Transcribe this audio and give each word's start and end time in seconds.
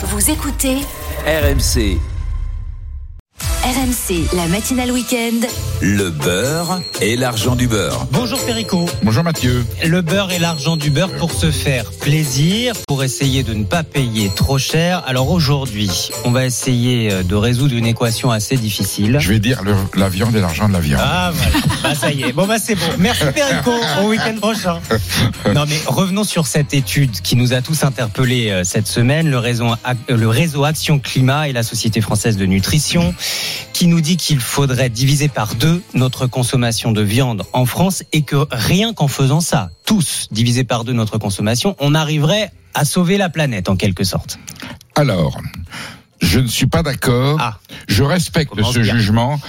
Vous 0.00 0.30
écoutez 0.30 0.76
RMC, 1.26 1.98
RMC, 3.64 4.32
la 4.32 4.46
matinale 4.46 4.92
week-end. 4.92 5.40
Le 5.80 6.10
beurre 6.10 6.80
et 7.00 7.16
l'argent 7.16 7.54
du 7.54 7.68
beurre. 7.68 8.06
Bonjour 8.10 8.44
Perico. 8.44 8.86
Bonjour 9.04 9.22
Mathieu. 9.22 9.64
Le 9.86 10.02
beurre 10.02 10.32
et 10.32 10.40
l'argent 10.40 10.76
du 10.76 10.90
beurre 10.90 11.12
pour 11.18 11.30
se 11.32 11.52
faire 11.52 11.92
plaisir, 12.00 12.74
pour 12.88 13.04
essayer 13.04 13.44
de 13.44 13.54
ne 13.54 13.62
pas 13.64 13.84
payer 13.84 14.30
trop 14.34 14.58
cher. 14.58 15.04
Alors 15.06 15.30
aujourd'hui, 15.30 16.10
on 16.24 16.32
va 16.32 16.44
essayer 16.46 17.12
euh, 17.12 17.22
de 17.22 17.34
résoudre 17.36 17.74
une 17.76 17.86
équation 17.86 18.32
assez 18.32 18.56
difficile. 18.56 19.18
Je 19.20 19.28
vais 19.28 19.38
dire 19.38 19.62
le- 19.62 19.76
la 19.94 20.08
viande 20.08 20.34
et 20.34 20.40
l'argent 20.40 20.68
de 20.68 20.72
la 20.72 20.80
viande. 20.80 21.00
Ah 21.04 21.30
voilà, 21.32 21.66
bah, 21.84 21.94
ça 21.94 22.10
y 22.10 22.22
est. 22.24 22.32
Bon 22.32 22.46
bah 22.46 22.56
c'est 22.62 22.74
bon. 22.74 22.82
Merci 22.98 23.24
Perico. 23.32 23.70
Au 24.02 24.08
week-end 24.08 24.34
prochain. 24.40 24.80
Non 25.54 25.64
mais 25.68 25.78
revenons 25.86 26.24
sur 26.24 26.48
cette 26.48 26.74
étude 26.74 27.20
qui 27.20 27.36
nous 27.36 27.52
a 27.52 27.60
tous 27.62 27.84
interpellés 27.84 28.50
euh, 28.50 28.64
cette 28.64 28.88
semaine, 28.88 29.30
le 29.30 29.38
réseau, 29.38 29.68
le 30.08 30.28
réseau 30.28 30.64
Action 30.64 30.98
Climat 30.98 31.48
et 31.48 31.52
la 31.52 31.62
Société 31.62 32.00
française 32.00 32.36
de 32.36 32.46
nutrition, 32.46 33.14
qui 33.72 33.86
nous 33.86 34.00
dit 34.00 34.16
qu'il 34.16 34.40
faudrait 34.40 34.88
diviser 34.90 35.28
par 35.28 35.54
deux 35.54 35.67
notre 35.94 36.26
consommation 36.26 36.92
de 36.92 37.02
viande 37.02 37.44
en 37.52 37.66
France 37.66 38.02
et 38.12 38.22
que 38.22 38.46
rien 38.50 38.92
qu'en 38.92 39.08
faisant 39.08 39.40
ça, 39.40 39.70
tous 39.84 40.28
diviser 40.30 40.64
par 40.64 40.84
deux 40.84 40.92
notre 40.92 41.18
consommation, 41.18 41.76
on 41.78 41.94
arriverait 41.94 42.52
à 42.74 42.84
sauver 42.84 43.18
la 43.18 43.28
planète 43.28 43.68
en 43.68 43.76
quelque 43.76 44.04
sorte. 44.04 44.38
Alors, 44.94 45.40
je 46.20 46.38
ne 46.40 46.46
suis 46.46 46.66
pas 46.66 46.82
d'accord. 46.82 47.38
Ah. 47.40 47.58
Je 47.88 48.02
respecte 48.02 48.52
ce 48.54 48.80
bien. 48.80 48.94
jugement 48.94 49.40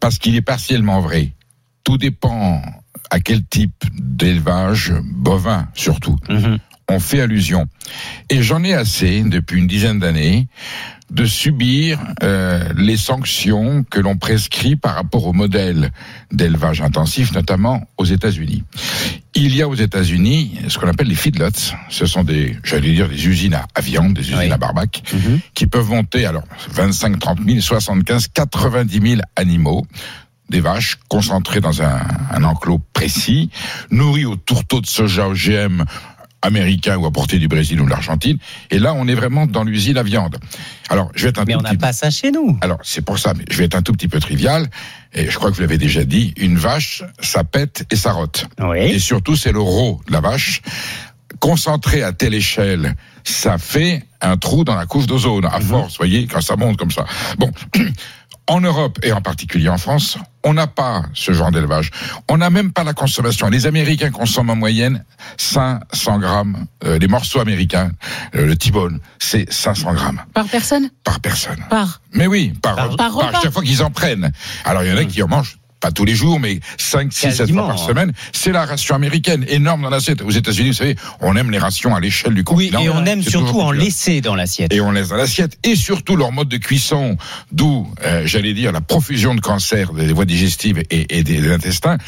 parce 0.00 0.18
qu'il 0.18 0.36
est 0.36 0.42
partiellement 0.42 1.00
vrai. 1.00 1.32
Tout 1.84 1.98
dépend 1.98 2.62
à 3.10 3.20
quel 3.20 3.44
type 3.44 3.84
d'élevage 3.94 4.94
bovin 5.02 5.68
surtout 5.74 6.16
on 6.88 7.00
fait 7.00 7.20
allusion. 7.20 7.66
Et 8.30 8.42
j'en 8.42 8.62
ai 8.64 8.74
assez 8.74 9.22
depuis 9.22 9.58
une 9.58 9.66
dizaine 9.66 9.98
d'années 9.98 10.48
de 11.10 11.26
subir 11.26 11.98
euh, 12.22 12.64
les 12.74 12.96
sanctions 12.96 13.84
que 13.90 14.00
l'on 14.00 14.16
prescrit 14.16 14.76
par 14.76 14.94
rapport 14.94 15.26
au 15.26 15.34
modèle 15.34 15.90
d'élevage 16.32 16.80
intensif, 16.80 17.32
notamment 17.32 17.86
aux 17.98 18.06
États-Unis. 18.06 18.64
Il 19.34 19.54
y 19.54 19.60
a 19.60 19.68
aux 19.68 19.74
États-Unis 19.74 20.58
ce 20.68 20.78
qu'on 20.78 20.88
appelle 20.88 21.08
les 21.08 21.14
feedlots. 21.14 21.74
Ce 21.90 22.06
sont 22.06 22.24
des, 22.24 22.56
j'allais 22.64 22.92
dire, 22.94 23.10
des 23.10 23.26
usines 23.26 23.58
à, 23.74 23.80
viande, 23.82 24.14
des 24.14 24.22
usines 24.22 24.38
Oui. 24.38 24.50
à 24.50 24.56
barbac, 24.56 25.02
qui 25.54 25.66
peuvent 25.66 25.90
monter 25.90 26.24
alors 26.24 26.44
25, 26.70 27.18
30 27.18 27.38
000, 27.46 27.60
75, 27.60 28.28
90 28.28 29.00
000 29.10 29.20
animaux 29.36 29.84
des 30.48 30.60
vaches 30.60 30.98
concentrées 31.08 31.60
dans 31.60 31.82
un, 31.82 32.00
un 32.30 32.44
enclos 32.44 32.80
précis, 32.92 33.50
nourries 33.90 34.26
au 34.26 34.36
tourteau 34.36 34.80
de 34.80 34.86
soja 34.86 35.28
OGM 35.28 35.84
américain 36.42 36.96
ou 36.96 37.06
apporté 37.06 37.38
du 37.38 37.48
Brésil 37.48 37.80
ou 37.80 37.84
de 37.84 37.90
l'Argentine. 37.90 38.38
Et 38.70 38.78
là, 38.78 38.92
on 38.94 39.06
est 39.08 39.14
vraiment 39.14 39.46
dans 39.46 39.64
l'usine 39.64 39.96
à 39.96 40.02
viande. 40.02 40.38
Alors, 40.88 41.10
je 41.14 41.22
vais 41.22 41.28
être 41.30 41.38
un 41.40 41.44
Mais 41.46 41.54
tout 41.54 41.60
on 41.60 41.62
n'a 41.62 41.74
pas 41.76 41.92
ça 41.92 42.10
chez 42.10 42.30
nous. 42.30 42.58
alors, 42.60 42.78
c'est 42.82 43.02
pour 43.04 43.18
ça, 43.18 43.32
mais 43.34 43.44
je 43.50 43.56
vais 43.58 43.64
être 43.64 43.76
un 43.76 43.82
tout 43.82 43.92
petit 43.92 44.08
peu 44.08 44.20
trivial, 44.20 44.68
et 45.14 45.30
je 45.30 45.36
crois 45.38 45.50
que 45.50 45.54
vous 45.56 45.62
l'avez 45.62 45.78
déjà 45.78 46.04
dit, 46.04 46.34
une 46.36 46.56
vache, 46.56 47.02
ça 47.20 47.44
pète 47.44 47.86
et 47.90 47.96
ça 47.96 48.12
rote. 48.12 48.46
Et 48.58 48.64
Oui. 48.64 49.00
surtout, 49.00 49.36
c'est 49.36 49.52
le 49.52 49.60
rot 49.60 50.00
de 50.06 50.12
la 50.12 50.20
vache. 50.20 50.62
Concentré 51.40 52.02
à 52.02 52.12
telle 52.12 52.34
échelle, 52.34 52.94
ça 53.24 53.56
fait 53.58 54.04
un 54.20 54.36
trou 54.36 54.64
dans 54.64 54.74
la 54.76 54.86
couche 54.86 55.06
d'ozone, 55.06 55.44
à 55.46 55.60
force, 55.60 55.92
vous 55.92 55.96
voyez, 55.98 56.26
quand 56.26 56.40
ça 56.40 56.56
monte 56.56 56.76
comme 56.76 56.90
ça. 56.90 57.04
Bon, 57.38 57.50
en 58.52 58.60
Europe, 58.60 58.98
et 59.02 59.12
en 59.12 59.20
particulier 59.22 59.68
en 59.68 59.78
France, 59.78 60.18
on 60.44 60.54
n'a 60.54 60.66
pas 60.66 61.04
ce 61.14 61.32
genre 61.32 61.50
d'élevage. 61.50 61.90
On 62.28 62.36
n'a 62.38 62.50
même 62.50 62.72
pas 62.72 62.84
la 62.84 62.92
consommation. 62.92 63.48
Les 63.48 63.66
Américains 63.66 64.10
consomment 64.10 64.50
en 64.50 64.56
moyenne 64.56 65.04
500 65.38 66.18
grammes, 66.18 66.66
euh, 66.84 66.98
les 66.98 67.08
morceaux 67.08 67.40
américains, 67.40 67.90
euh, 68.34 68.46
le 68.46 68.56
T-bone, 68.56 69.00
c'est 69.18 69.50
500 69.52 69.94
grammes 69.94 70.22
Par 70.34 70.46
personne? 70.46 70.90
Par 71.04 71.20
personne. 71.20 71.64
Par. 71.70 72.00
Mais 72.12 72.26
oui, 72.26 72.52
par, 72.60 72.76
Par- 72.76 72.96
par 72.96 73.14
repas. 73.14 73.40
chaque 73.42 73.52
fois 73.52 73.62
qu'ils 73.62 73.82
en 73.82 73.90
prennent. 73.90 74.32
Alors 74.64 74.82
il 74.84 74.90
y 74.90 74.92
en 74.92 74.96
a 74.98 75.04
qui 75.04 75.22
en 75.22 75.28
mangent 75.28 75.58
pas 75.82 75.90
tous 75.90 76.04
les 76.04 76.14
jours, 76.14 76.40
mais 76.40 76.60
5, 76.78 77.12
6, 77.12 77.32
7 77.32 77.52
fois 77.52 77.66
par 77.66 77.70
hein. 77.72 77.76
semaine. 77.76 78.12
C'est 78.32 78.52
la 78.52 78.64
ration 78.64 78.94
américaine, 78.94 79.44
énorme 79.48 79.82
dans 79.82 79.90
l'assiette. 79.90 80.22
Aux 80.22 80.30
États-Unis, 80.30 80.68
vous 80.68 80.76
savez, 80.76 80.96
on 81.20 81.36
aime 81.36 81.50
les 81.50 81.58
rations 81.58 81.94
à 81.94 82.00
l'échelle 82.00 82.34
du 82.34 82.44
Oui, 82.50 82.70
continent. 82.70 82.80
et 82.80 82.88
on 82.88 83.04
aime 83.04 83.22
surtout 83.22 83.60
en 83.60 83.72
laisser 83.72 84.20
dans 84.20 84.36
l'assiette. 84.36 84.72
Et 84.72 84.80
on 84.80 84.92
laisse 84.92 85.08
dans 85.08 85.16
l'assiette. 85.16 85.58
Et 85.64 85.74
surtout 85.74 86.16
leur 86.16 86.30
mode 86.32 86.48
de 86.48 86.56
cuisson, 86.56 87.16
d'où, 87.50 87.88
euh, 88.04 88.22
j'allais 88.24 88.54
dire, 88.54 88.70
la 88.70 88.80
profusion 88.80 89.34
de 89.34 89.40
cancers 89.40 89.92
des 89.92 90.12
voies 90.12 90.24
digestives 90.24 90.82
et, 90.90 91.18
et 91.18 91.24
des, 91.24 91.40
des 91.40 91.52
intestins. 91.52 91.98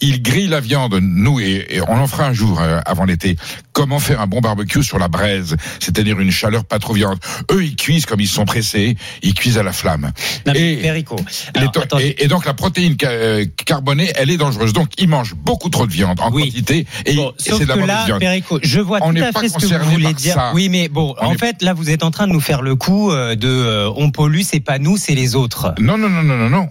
Ils 0.00 0.22
grillent 0.22 0.46
la 0.48 0.60
viande, 0.60 0.94
nous, 1.02 1.40
et, 1.40 1.66
et 1.70 1.80
on 1.80 1.98
en 1.98 2.06
fera 2.06 2.26
un 2.26 2.32
jour 2.32 2.60
euh, 2.60 2.80
avant 2.86 3.04
l'été. 3.04 3.36
Comment 3.74 3.98
faire 3.98 4.20
un 4.20 4.26
bon 4.28 4.40
barbecue 4.40 4.82
sur 4.84 4.98
la 5.00 5.08
braise, 5.08 5.56
c'est-à-dire 5.80 6.18
une 6.20 6.30
chaleur 6.30 6.64
pas 6.64 6.78
trop 6.78 6.94
viande. 6.94 7.18
Eux, 7.50 7.64
ils 7.64 7.74
cuisent 7.76 8.06
comme 8.06 8.20
ils 8.20 8.28
sont 8.28 8.44
pressés, 8.44 8.96
ils 9.22 9.34
cuisent 9.34 9.58
à 9.58 9.62
la 9.64 9.72
flamme. 9.72 10.12
Non, 10.46 10.52
mais 10.54 10.74
Et- 10.74 10.76
Perico. 10.76 11.16
Les 11.56 11.60
Alors, 11.60 11.72
to- 11.72 11.80
attendez. 11.80 12.04
et, 12.06 12.24
et 12.24 12.28
donc 12.28 12.46
la 12.46 12.54
protéine 12.54 12.96
ca- 12.98 13.08
euh, 13.10 13.44
carbonée, 13.66 14.12
elle 14.14 14.30
est 14.30 14.36
dangereuse. 14.36 14.72
Donc 14.72 14.90
ils 14.98 15.08
mangent 15.08 15.34
beaucoup 15.34 15.70
trop 15.70 15.86
de 15.88 15.92
viande 15.92 16.20
en 16.20 16.30
Oui. 16.30 16.44
quantité 16.44 16.86
et, 17.04 17.14
Bon, 17.16 17.30
et 17.30 17.34
c'est 17.38 17.58
de 17.58 17.64
la 17.64 17.74
que 17.74 17.80
mauvaise 17.80 17.86
là, 17.96 18.04
viande. 18.06 18.20
Perico, 18.20 18.58
je 18.62 18.78
vois 18.80 19.00
On 19.02 19.08
tout 19.08 19.12
n'est 19.14 19.22
à 19.22 19.32
pas 19.32 19.40
fait 19.40 19.48
ce 19.48 19.54
que 19.54 19.58
vous 19.62 19.66
concerné 19.66 19.92
voulez 19.92 20.04
par 20.04 20.14
dire. 20.14 20.34
ça. 20.34 20.52
Oui, 20.54 20.68
mais 20.68 20.88
bon, 20.88 21.14
On 21.20 21.26
en 21.26 21.32
est- 21.32 21.38
fait, 21.38 21.60
là, 21.62 21.74
vous 21.74 21.90
êtes 21.90 22.04
en 22.04 22.12
train 22.12 22.28
de 22.28 22.32
nous 22.32 22.40
faire 22.40 22.62
le 22.62 22.76
coup 22.76 23.10
euh, 23.10 23.34
de 23.34 23.48
euh, 23.48 23.90
on 23.96 24.12
pollue, 24.12 24.42
c'est 24.44 24.60
pas 24.60 24.78
nous, 24.78 24.96
c'est 24.96 25.16
les 25.16 25.34
autres. 25.34 25.74
Non, 25.80 25.98
non, 25.98 26.08
non, 26.08 26.22
non, 26.22 26.36
non, 26.36 26.48
non. 26.48 26.68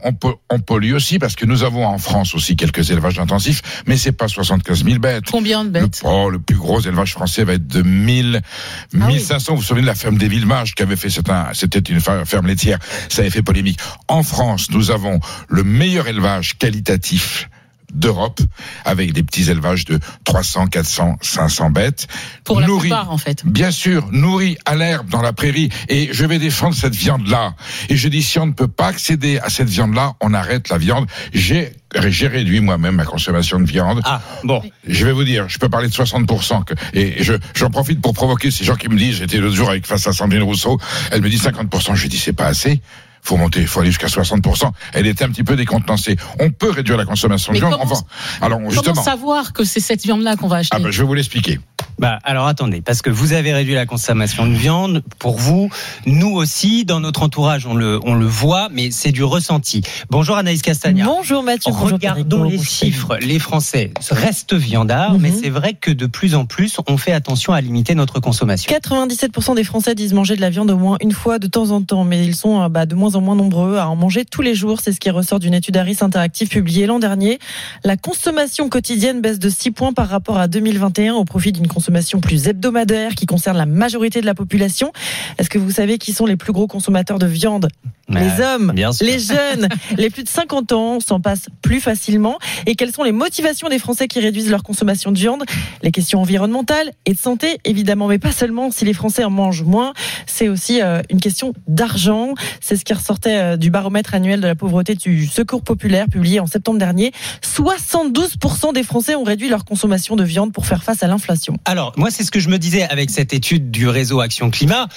On, 0.50 0.60
pollue 0.62 0.94
aussi 0.94 1.20
parce 1.20 1.36
que 1.36 1.46
nous 1.46 1.64
avons 1.64 1.86
en 1.86 1.98
France 1.98 2.34
aussi 2.34 2.56
quelques 2.56 2.90
élevages 2.92 3.20
intensifs, 3.20 3.62
mais 3.88 3.98
c'est 3.98 4.14
pas 4.14 4.30
75 4.30 4.86
000 4.86 5.00
bêtes. 5.00 5.26
Combien 5.30 5.66
de 5.66 5.78
Le, 5.78 5.82
bêtes 5.86 6.02
oh, 6.06 6.30
le 6.30 6.40
plus 6.40 6.56
gros 6.56 6.80
élevage 6.80 6.93
français 7.12 7.44
va 7.44 7.54
être 7.54 7.68
de 7.68 7.82
1000, 7.82 8.42
Ah 8.44 8.98
oui. 9.08 9.14
1500. 9.16 9.54
Vous 9.54 9.58
vous 9.60 9.64
souvenez 9.64 9.82
de 9.84 9.88
la 9.88 9.96
ferme 9.96 10.18
des 10.18 10.28
Villemages 10.28 10.76
qui 10.76 10.84
avait 10.84 10.96
fait, 10.96 11.10
c'était 11.10 11.80
une 11.80 12.00
ferme 12.00 12.48
laitière. 12.48 12.80
Ça 13.10 13.22
avait 13.22 13.30
fait 13.30 13.44
polémique. 13.44 13.80
En 14.08 14.24
France, 14.24 14.70
nous 14.72 14.92
avons 14.92 15.20
le 15.48 15.64
meilleur 15.64 16.08
élevage 16.08 16.58
qualitatif 16.58 17.50
d'Europe 17.94 18.42
avec 18.86 19.14
des 19.14 19.24
petits 19.24 19.50
élevages 19.50 19.86
de 19.86 20.00
300, 20.26 20.68
400, 20.68 21.18
500 21.22 21.70
bêtes. 21.70 22.08
Pour 22.44 22.60
la 22.60 22.68
plupart, 22.68 23.12
en 23.12 23.18
fait. 23.18 23.46
Bien 23.46 23.72
sûr, 23.72 24.08
nourris 24.12 24.58
à 24.66 24.76
l'herbe 24.76 25.10
dans 25.10 25.22
la 25.22 25.34
prairie. 25.34 25.70
Et 25.90 26.10
je 26.12 26.26
vais 26.26 26.40
défendre 26.40 26.76
cette 26.76 26.96
viande-là. 26.96 27.56
Et 27.90 27.96
je 27.96 28.08
dis, 28.08 28.24
si 28.24 28.40
on 28.40 28.48
ne 28.48 28.52
peut 28.52 28.68
pas 28.68 28.88
accéder 28.88 29.40
à 29.40 29.50
cette 29.50 29.70
viande-là, 29.70 30.14
on 30.22 30.34
arrête 30.34 30.70
la 30.70 30.78
viande. 30.78 31.08
J'ai, 31.34 31.74
j'ai 32.08 32.28
réduit 32.28 32.60
moi-même 32.60 32.96
ma 32.96 33.06
consommation 33.06 33.60
de 33.60 33.66
viande. 33.66 34.02
Ah, 34.06 34.22
bon. 34.44 34.62
Je 34.88 35.06
vais 35.06 35.12
vous 35.12 35.24
dire, 35.24 35.50
je 35.50 35.60
peux 35.60 35.70
parler 35.70 35.88
de 35.88 35.94
60%. 35.94 36.66
Que, 36.66 36.74
et 36.94 37.24
je, 37.24 37.34
j'en 37.54 37.70
profite 37.70 38.02
pour 38.02 38.14
provoquer 38.14 38.52
ces 38.52 38.64
gens 38.64 38.76
qui 38.76 38.90
me 38.90 38.98
disent, 38.98 39.18
j'étais 39.18 39.38
l'autre 39.38 39.56
jour 39.56 39.70
avec 39.70 39.86
face 39.86 40.08
à 40.08 40.14
Sandrine 40.14 40.44
Rousseau, 40.44 40.80
elle 41.12 41.22
me 41.22 41.30
dit 41.30 41.38
50%. 41.38 41.96
Je 41.96 42.08
dis, 42.08 42.18
c'est 42.18 42.34
pas 42.34 42.48
assez. 42.48 42.82
Faut 43.26 43.38
monter, 43.38 43.66
faut 43.66 43.80
aller 43.80 43.90
jusqu'à 43.90 44.08
60%. 44.08 44.70
Elle 44.94 45.08
était 45.08 45.24
un 45.24 45.30
petit 45.30 45.44
peu 45.46 45.56
décontenancée. 45.56 46.18
On 46.40 46.50
peut 46.52 46.70
réduire 46.70 46.98
la 46.98 47.06
consommation 47.06 47.54
de 47.54 47.58
viande. 47.58 47.72
comment- 47.72 47.84
Enfin, 47.84 48.04
alors, 48.42 48.60
justement. 48.70 48.94
Comment 48.96 49.04
savoir 49.04 49.54
que 49.54 49.64
c'est 49.64 49.80
cette 49.80 50.04
viande-là 50.04 50.36
qu'on 50.36 50.48
va 50.48 50.58
acheter? 50.58 50.76
Ah 50.76 50.80
ben, 50.84 50.92
je 50.92 51.02
vais 51.02 51.08
vous 51.08 51.14
l'expliquer. 51.14 51.60
Bah, 52.04 52.20
alors 52.26 52.48
attendez, 52.48 52.82
parce 52.82 53.02
que 53.02 53.10
vous 53.10 53.32
avez 53.32 53.54
réduit 53.54 53.76
la 53.76 53.86
consommation 53.86 54.46
de 54.46 54.52
viande 54.52 55.04
pour 55.20 55.38
vous, 55.38 55.70
nous 56.06 56.32
aussi, 56.32 56.84
dans 56.84 57.00
notre 57.00 57.24
entourage, 57.24 57.66
on 57.66 57.76
le, 57.76 57.98
on 58.04 58.14
le 58.14 58.26
voit, 58.26 58.68
mais 58.74 58.92
c'est 58.92 59.14
du 59.14 59.24
ressenti. 59.24 59.84
Bonjour 60.10 60.36
Anaïs 60.36 60.62
Castagna. 60.62 61.06
Bonjour 61.06 61.44
Mathieu. 61.44 61.72
Regardons 61.72 62.44
les 62.44 62.62
chiffres. 62.62 63.16
Les 63.22 63.40
Français 63.40 63.94
restent 64.12 64.54
viandards, 64.54 65.14
Mhm. 65.14 65.22
mais 65.22 65.32
c'est 65.32 65.50
vrai 65.50 65.76
que 65.76 65.92
de 65.92 66.06
plus 66.06 66.36
en 66.36 66.46
plus, 66.46 66.76
on 66.90 66.98
fait 66.98 67.14
attention 67.14 67.54
à 67.54 67.62
limiter 67.62 67.96
notre 67.96 68.20
consommation. 68.20 68.68
97% 68.70 69.56
des 69.56 69.64
Français 69.64 69.96
disent 69.96 70.12
manger 70.12 70.36
de 70.36 70.42
la 70.42 70.50
viande 70.50 70.72
au 70.72 70.78
moins 70.78 70.98
une 71.00 71.14
fois 71.14 71.40
de 71.40 71.48
temps 71.48 71.72
en 71.72 71.82
temps, 71.84 72.04
mais 72.04 72.26
ils 72.26 72.36
sont 72.36 72.64
euh, 72.64 72.68
bah, 72.68 72.86
de 72.86 72.96
moins 72.96 73.16
en 73.16 73.22
moins 73.22 73.38
nombreux 73.38 73.78
à 73.78 73.88
en 73.88 73.96
manger 73.96 74.26
tous 74.26 74.42
les 74.42 74.56
jours. 74.56 74.82
C'est 74.82 74.92
ce 74.92 75.00
qui 75.00 75.10
ressort 75.10 75.40
d'une 75.40 75.54
étude 75.54 75.78
Harris 75.78 76.00
Interactive 76.02 76.50
publiée 76.50 76.86
l'an 76.86 77.00
dernier. 77.00 77.40
La 77.86 77.96
consommation 77.96 78.68
quotidienne 78.68 79.22
baisse 79.22 79.40
de 79.40 79.48
6 79.48 79.72
points 79.72 79.94
par 79.94 80.10
rapport 80.10 80.38
à 80.38 80.50
2021 80.50 81.14
au 81.14 81.24
profit 81.24 81.54
d'une 81.54 81.70
consommation 81.70 81.93
plus 82.22 82.48
hebdomadaire 82.48 83.16
qui 83.16 83.26
concerne 83.26 83.58
la 83.58 83.66
majorité 83.66 84.22
de 84.22 84.26
la 84.26 84.34
population. 84.34 84.92
Est-ce 85.38 85.50
que 85.50 85.58
vous 85.58 85.72
savez 85.72 85.98
qui 85.98 86.14
sont 86.14 86.26
les 86.26 86.36
plus 86.36 86.54
gros 86.54 86.68
consommateurs 86.68 87.20
de 87.20 87.26
viande? 87.26 87.68
Les 88.10 88.44
hommes, 88.44 88.74
bien 88.76 88.92
sûr. 88.92 89.06
les 89.08 89.18
jeunes, 89.18 89.70
les 89.98 90.10
plus 90.10 90.24
de 90.24 90.30
50 90.30 90.72
ans 90.74 91.00
s'en 91.00 91.20
passent 91.20 91.48
plus 91.62 91.80
facilement. 91.80 92.38
Et 92.66 92.76
quelles 92.76 92.92
sont 92.92 93.04
les 93.04 93.12
motivations 93.12 93.70
des 93.70 93.80
Français 93.80 94.08
qui 94.08 94.20
réduisent 94.20 94.50
leur 94.50 94.62
consommation 94.62 95.12
de 95.12 95.18
viande? 95.18 95.44
Les 95.82 95.92
questions 95.92 96.20
environnementales 96.20 96.92
et 97.06 97.14
de 97.14 97.18
santé, 97.18 97.60
évidemment, 97.64 98.08
mais 98.08 98.20
pas 98.20 98.32
seulement 98.32 98.72
si 98.72 98.86
les 98.86 98.94
Français 98.94 99.24
en 99.24 99.30
mangent 99.30 99.64
moins. 99.64 99.94
C'est 100.26 100.50
aussi 100.50 100.82
euh, 100.82 101.02
une 101.10 101.20
question 101.20 101.54
d'argent. 101.68 102.34
C'est 102.60 102.76
ce 102.76 102.84
qui 102.84 102.94
ressortait 102.94 103.38
euh, 103.38 103.58
du 103.58 103.70
baromètre 103.70 104.14
annuel 104.14 104.42
de 104.42 104.48
la 104.48 104.56
pauvreté 104.56 104.96
du 104.96 105.26
Secours 105.26 105.64
populaire 105.64 106.08
publié 106.08 106.40
en 106.40 106.46
septembre 106.46 106.80
dernier. 106.80 107.14
72% 107.42 108.74
des 108.74 108.84
Français 108.84 109.16
ont 109.16 109.24
réduit 109.24 109.50
leur 109.50 109.66
consommation 109.66 110.16
de 110.16 110.24
viande 110.24 110.52
pour 110.52 110.66
faire 110.66 110.84
face 110.84 111.04
à 111.04 111.08
l'inflation. 111.08 111.58
Alors, 111.66 111.83
moi, 111.98 112.12
c'est 112.12 112.24
ce 112.24 112.32
que 112.32 112.40
je 112.40 112.50
me 112.50 112.58
disais 112.58 112.84
avec 112.84 113.10
cette 113.10 113.34
étude 113.34 113.72
du 113.72 113.88
réseau 113.88 114.22
Action 114.22 114.50
Climat. 114.50 114.88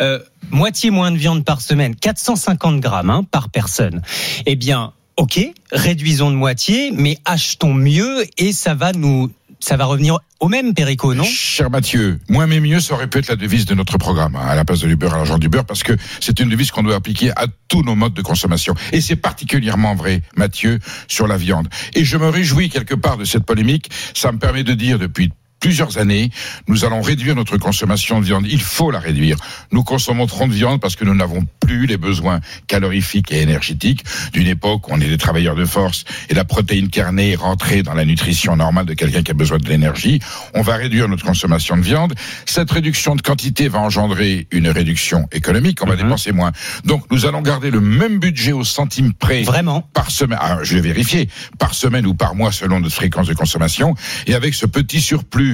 Euh, 0.00 0.20
moitié 0.50 0.90
moins 0.90 1.10
de 1.10 1.16
viande 1.16 1.44
par 1.44 1.60
semaine, 1.60 1.94
450 1.94 2.80
grammes 2.80 3.10
hein, 3.10 3.24
par 3.30 3.50
personne. 3.50 4.02
Eh 4.46 4.56
bien, 4.56 4.92
ok, 5.16 5.40
réduisons 5.72 6.30
de 6.30 6.36
moitié, 6.36 6.90
mais 6.92 7.18
achetons 7.24 7.74
mieux 7.74 8.24
et 8.38 8.52
ça 8.52 8.74
va 8.74 8.92
nous 8.92 9.30
ça 9.60 9.76
va 9.76 9.84
revenir 9.84 10.18
au 10.40 10.48
même, 10.48 10.72
Perico, 10.72 11.14
non? 11.14 11.24
Cher 11.24 11.70
Mathieu, 11.70 12.18
moins 12.30 12.46
mais 12.46 12.60
mieux, 12.60 12.80
ça 12.80 12.94
aurait 12.94 13.08
pu 13.08 13.18
être 13.18 13.28
la 13.28 13.36
devise 13.36 13.66
de 13.66 13.74
notre 13.74 13.98
programme, 13.98 14.34
hein, 14.34 14.46
à 14.48 14.54
la 14.54 14.64
place 14.64 14.80
de 14.80 14.88
du 14.88 14.96
beurre 14.96 15.12
à 15.12 15.16
l'argent 15.18 15.38
du 15.38 15.50
beurre, 15.50 15.66
parce 15.66 15.82
que 15.82 15.92
c'est 16.18 16.40
une 16.40 16.48
devise 16.48 16.70
qu'on 16.70 16.82
doit 16.82 16.96
appliquer 16.96 17.30
à 17.36 17.44
tous 17.68 17.82
nos 17.82 17.94
modes 17.94 18.14
de 18.14 18.22
consommation. 18.22 18.74
Et 18.92 19.02
c'est 19.02 19.16
particulièrement 19.16 19.94
vrai, 19.94 20.22
Mathieu, 20.36 20.78
sur 21.08 21.26
la 21.26 21.36
viande. 21.36 21.68
Et 21.94 22.04
je 22.04 22.16
me 22.16 22.28
réjouis 22.28 22.70
quelque 22.70 22.94
part 22.94 23.18
de 23.18 23.24
cette 23.26 23.44
polémique. 23.44 23.90
Ça 24.14 24.32
me 24.32 24.38
permet 24.38 24.64
de 24.64 24.72
dire 24.72 24.98
depuis 24.98 25.30
plusieurs 25.60 25.98
années, 25.98 26.30
nous 26.68 26.84
allons 26.84 27.02
réduire 27.02 27.36
notre 27.36 27.58
consommation 27.58 28.18
de 28.20 28.24
viande. 28.24 28.46
Il 28.48 28.60
faut 28.60 28.90
la 28.90 28.98
réduire. 28.98 29.36
Nous 29.70 29.84
consommons 29.84 30.26
trop 30.26 30.46
de 30.46 30.52
viande 30.52 30.80
parce 30.80 30.96
que 30.96 31.04
nous 31.04 31.14
n'avons 31.14 31.46
plus 31.60 31.86
les 31.86 31.98
besoins 31.98 32.40
calorifiques 32.66 33.30
et 33.30 33.42
énergétiques 33.42 34.04
d'une 34.32 34.46
époque 34.46 34.88
où 34.88 34.92
on 34.94 35.00
est 35.00 35.08
des 35.08 35.18
travailleurs 35.18 35.54
de 35.54 35.64
force 35.66 36.04
et 36.30 36.34
la 36.34 36.44
protéine 36.44 36.88
carnée 36.88 37.32
est 37.32 37.36
rentrée 37.36 37.82
dans 37.82 37.94
la 37.94 38.04
nutrition 38.04 38.56
normale 38.56 38.86
de 38.86 38.94
quelqu'un 38.94 39.22
qui 39.22 39.30
a 39.30 39.34
besoin 39.34 39.58
de 39.58 39.68
l'énergie. 39.68 40.20
On 40.54 40.62
va 40.62 40.76
réduire 40.76 41.08
notre 41.08 41.24
consommation 41.24 41.76
de 41.76 41.82
viande. 41.82 42.14
Cette 42.46 42.70
réduction 42.70 43.14
de 43.14 43.22
quantité 43.22 43.68
va 43.68 43.80
engendrer 43.80 44.46
une 44.50 44.68
réduction 44.68 45.28
économique. 45.32 45.82
On 45.82 45.86
va 45.86 45.94
Mhm. 45.96 46.02
dépenser 46.04 46.32
moins. 46.32 46.52
Donc, 46.84 47.04
nous 47.10 47.26
allons 47.26 47.42
garder 47.42 47.70
le 47.70 47.80
même 47.80 48.18
budget 48.18 48.52
au 48.52 48.64
centime 48.64 49.12
près 49.12 49.42
Vraiment 49.42 49.82
par 49.92 50.10
semaine, 50.10 50.38
ah, 50.40 50.58
je 50.62 50.74
vais 50.74 50.80
vérifier, 50.80 51.28
par 51.58 51.74
semaine 51.74 52.06
ou 52.06 52.14
par 52.14 52.34
mois 52.34 52.52
selon 52.52 52.80
notre 52.80 52.94
fréquence 52.94 53.26
de 53.26 53.34
consommation. 53.34 53.94
Et 54.26 54.34
avec 54.34 54.54
ce 54.54 54.64
petit 54.66 55.00
surplus 55.00 55.49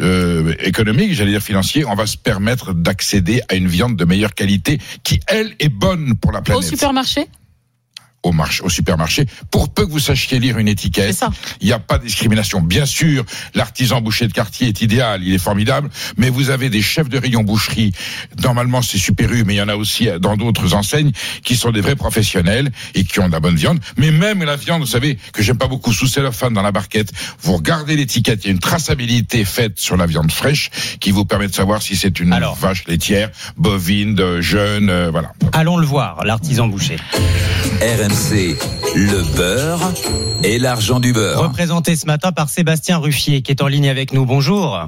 euh, 0.00 0.54
économique, 0.60 1.14
j'allais 1.14 1.32
dire 1.32 1.42
financier, 1.42 1.84
on 1.84 1.94
va 1.94 2.06
se 2.06 2.16
permettre 2.16 2.72
d'accéder 2.72 3.40
à 3.48 3.54
une 3.54 3.68
viande 3.68 3.96
de 3.96 4.04
meilleure 4.04 4.34
qualité 4.34 4.78
qui, 5.02 5.20
elle, 5.26 5.54
est 5.58 5.68
bonne 5.68 6.14
pour 6.16 6.32
la 6.32 6.40
Au 6.40 6.42
planète. 6.42 6.64
supermarché? 6.64 7.28
Au, 8.24 8.30
marché, 8.30 8.62
au 8.62 8.68
supermarché, 8.68 9.26
pour 9.50 9.68
peu 9.74 9.84
que 9.84 9.90
vous 9.90 9.98
sachiez 9.98 10.38
lire 10.38 10.56
une 10.58 10.68
C'est 10.68 10.72
étiquette, 10.74 11.12
ça. 11.14 11.30
il 11.60 11.66
n'y 11.66 11.72
a 11.72 11.80
pas 11.80 11.98
de 11.98 12.04
discrimination. 12.04 12.60
Bien 12.60 12.86
sûr, 12.86 13.24
l'artisan 13.54 14.00
boucher 14.00 14.28
de 14.28 14.32
quartier 14.32 14.68
est 14.68 14.80
idéal, 14.80 15.22
il 15.24 15.34
est 15.34 15.38
formidable, 15.38 15.90
mais 16.16 16.30
vous 16.30 16.50
avez 16.50 16.70
des 16.70 16.82
chefs 16.82 17.08
de 17.08 17.18
rayon 17.18 17.42
boucherie. 17.42 17.92
Normalement, 18.42 18.80
c'est 18.80 18.98
Super 18.98 19.32
U, 19.32 19.42
mais 19.44 19.54
il 19.54 19.58
y 19.58 19.62
en 19.62 19.68
a 19.68 19.74
aussi 19.74 20.08
dans 20.20 20.36
d'autres 20.36 20.74
enseignes 20.74 21.10
qui 21.42 21.56
sont 21.56 21.72
des 21.72 21.80
vrais 21.80 21.96
professionnels 21.96 22.70
et 22.94 23.02
qui 23.04 23.18
ont 23.18 23.26
de 23.26 23.32
la 23.32 23.40
bonne 23.40 23.56
viande. 23.56 23.80
Mais 23.96 24.12
même 24.12 24.44
la 24.44 24.54
viande, 24.56 24.82
vous 24.82 24.86
savez, 24.86 25.18
que 25.32 25.42
j'aime 25.42 25.58
pas 25.58 25.66
beaucoup 25.66 25.92
sous 25.92 26.06
cellophane 26.06 26.54
dans 26.54 26.62
la 26.62 26.70
barquette, 26.72 27.10
vous 27.42 27.54
regardez 27.56 27.96
l'étiquette, 27.96 28.44
il 28.44 28.46
y 28.46 28.50
a 28.50 28.52
une 28.52 28.60
traçabilité 28.60 29.44
faite 29.44 29.80
sur 29.80 29.96
la 29.96 30.06
viande 30.06 30.30
fraîche 30.30 30.70
qui 31.00 31.10
vous 31.10 31.24
permet 31.24 31.48
de 31.48 31.54
savoir 31.54 31.82
si 31.82 31.96
c'est 31.96 32.20
une 32.20 32.32
Alors. 32.32 32.54
vache 32.54 32.84
laitière, 32.86 33.30
bovine, 33.56 34.14
de 34.14 34.40
jeune, 34.40 34.90
euh, 34.90 35.10
voilà. 35.10 35.32
Allons 35.52 35.76
le 35.76 35.86
voir, 35.86 36.24
l'artisan 36.24 36.68
boucher. 36.68 36.96
RMC, 38.12 38.58
le 38.94 39.36
beurre 39.36 39.90
et 40.44 40.58
l'argent 40.58 41.00
du 41.00 41.14
beurre. 41.14 41.44
Représenté 41.44 41.96
ce 41.96 42.04
matin 42.04 42.30
par 42.30 42.50
Sébastien 42.50 42.98
Ruffier, 42.98 43.40
qui 43.40 43.50
est 43.50 43.62
en 43.62 43.68
ligne 43.68 43.88
avec 43.88 44.12
nous. 44.12 44.26
Bonjour. 44.26 44.86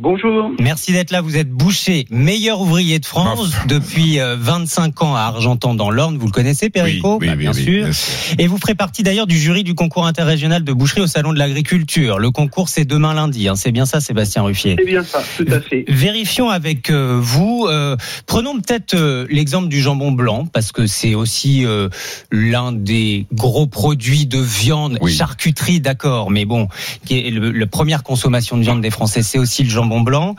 Bonjour. 0.00 0.50
Merci 0.60 0.92
d'être 0.92 1.10
là. 1.10 1.20
Vous 1.20 1.36
êtes 1.36 1.48
boucher, 1.50 2.06
meilleur 2.10 2.60
ouvrier 2.60 2.98
de 2.98 3.06
France 3.06 3.52
depuis 3.66 4.20
euh, 4.20 4.36
25 4.38 5.02
ans 5.02 5.14
à 5.16 5.20
Argentan 5.20 5.74
dans 5.74 5.90
l'Orne. 5.90 6.18
Vous 6.18 6.26
le 6.26 6.32
connaissez, 6.32 6.68
Perico 6.70 7.18
Bah, 7.18 7.34
Bien 7.34 7.52
sûr. 7.52 7.64
bien 7.84 7.92
sûr. 7.92 8.34
Et 8.38 8.46
vous 8.46 8.58
ferez 8.58 8.74
partie 8.74 9.02
d'ailleurs 9.02 9.26
du 9.26 9.38
jury 9.38 9.64
du 9.64 9.74
concours 9.74 10.06
interrégional 10.06 10.64
de 10.64 10.72
boucherie 10.72 11.00
au 11.00 11.06
Salon 11.06 11.32
de 11.32 11.38
l'Agriculture. 11.38 12.18
Le 12.18 12.30
concours, 12.30 12.68
c'est 12.68 12.84
demain 12.84 13.14
lundi. 13.14 13.48
hein. 13.48 13.54
C'est 13.56 13.72
bien 13.72 13.86
ça, 13.86 14.00
Sébastien 14.00 14.42
Ruffier 14.42 14.76
C'est 14.78 14.84
bien 14.84 15.02
ça, 15.02 15.22
tout 15.36 15.46
à 15.50 15.60
fait. 15.60 15.84
Vérifions 15.88 16.50
avec 16.50 16.90
euh, 16.90 17.18
vous. 17.20 17.66
euh, 17.68 17.96
prenons 18.26 18.54
peut-être 18.60 18.94
euh, 18.94 19.26
l'exemple 19.30 19.68
du 19.68 19.80
jambon 19.80 20.12
blanc 20.12 20.46
parce 20.52 20.72
que 20.72 20.86
c'est 20.86 21.14
aussi 21.14 21.64
euh, 21.64 21.88
l'un 22.30 22.72
des 22.72 23.26
gros 23.32 23.66
produits 23.66 24.26
de 24.26 24.38
viande, 24.38 24.98
Oui. 25.00 25.12
charcuterie, 25.14 25.80
d'accord, 25.80 26.30
mais 26.30 26.44
bon, 26.44 26.68
qui 27.06 27.18
est 27.18 27.30
le, 27.30 27.50
la 27.50 27.66
première 27.66 28.02
consommation 28.02 28.56
de 28.58 28.62
viande 28.62 28.80
des 28.82 28.90
Français, 28.90 29.22
c'est 29.22 29.38
aussi 29.38 29.62
le 29.64 29.70
jambon 29.70 29.85
blanc. 29.86 30.36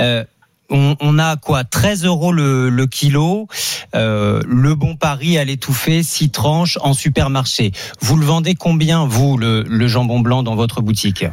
Euh, 0.00 0.24
on, 0.70 0.96
on 1.00 1.18
a 1.18 1.36
quoi 1.36 1.64
13 1.64 2.04
euros 2.04 2.32
le, 2.32 2.68
le 2.68 2.86
kilo. 2.86 3.48
Euh, 3.94 4.40
le 4.46 4.74
bon 4.74 4.96
pari 4.96 5.38
à 5.38 5.44
l'étouffer, 5.44 6.02
6 6.02 6.30
tranches 6.30 6.78
en 6.82 6.92
supermarché. 6.92 7.72
Vous 8.00 8.16
le 8.16 8.24
vendez 8.24 8.54
combien, 8.54 9.06
vous, 9.06 9.38
le, 9.38 9.62
le 9.62 9.88
jambon 9.88 10.20
blanc 10.20 10.42
dans 10.42 10.56
votre 10.56 10.82
boutique? 10.82 11.24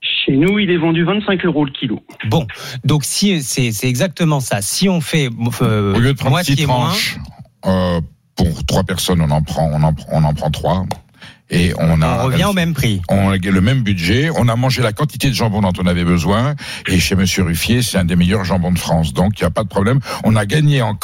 Chez 0.00 0.36
nous, 0.36 0.58
il 0.58 0.70
est 0.70 0.76
vendu 0.76 1.04
25 1.04 1.44
euros 1.44 1.64
le 1.64 1.72
kilo. 1.72 2.00
Bon, 2.28 2.46
donc 2.84 3.04
si 3.04 3.42
c'est 3.42 3.72
exactement 3.88 4.40
ça. 4.40 4.62
Si 4.62 4.88
on 4.88 5.00
fait 5.00 5.28
euh, 5.62 5.94
Au 5.94 5.98
lieu 5.98 6.12
de 6.12 6.18
prendre 6.18 6.32
moitié 6.32 6.54
six 6.54 6.66
moins, 6.66 6.88
tranches, 6.88 7.18
euh, 7.66 8.00
pour 8.36 8.64
trois 8.66 8.84
personnes, 8.84 9.20
on 9.20 9.30
en 9.30 9.42
prend, 9.42 9.68
on 9.72 9.82
en, 9.82 9.94
on 10.12 10.22
en 10.24 10.34
prend 10.34 10.50
trois. 10.50 10.86
Et 11.50 11.72
on 11.78 12.02
a 12.02 12.24
on 12.24 12.26
revient 12.26 12.44
au 12.44 12.52
même 12.52 12.74
prix. 12.74 13.00
on 13.08 13.30
a 13.30 13.36
le 13.36 13.60
même 13.60 13.82
budget, 13.82 14.30
on 14.36 14.48
a 14.48 14.56
mangé 14.56 14.82
la 14.82 14.92
quantité 14.92 15.28
de 15.28 15.34
jambon 15.34 15.62
dont 15.62 15.72
on 15.80 15.86
avait 15.86 16.04
besoin, 16.04 16.54
et 16.86 16.98
chez 16.98 17.14
Monsieur 17.14 17.44
Ruffier, 17.44 17.82
c'est 17.82 17.96
un 17.96 18.04
des 18.04 18.16
meilleurs 18.16 18.44
jambons 18.44 18.72
de 18.72 18.78
France, 18.78 19.14
donc 19.14 19.38
il 19.38 19.42
n'y 19.42 19.46
a 19.46 19.50
pas 19.50 19.64
de 19.64 19.68
problème. 19.68 20.00
On 20.24 20.36
a 20.36 20.44
gagné 20.44 20.82
en, 20.82 20.96